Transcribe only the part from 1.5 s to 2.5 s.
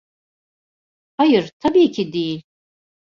tabii ki değil.